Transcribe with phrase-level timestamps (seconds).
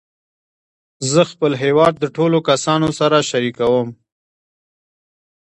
[1.11, 3.87] زه خپل هېواد د ټولو کسانو سره شریکوم.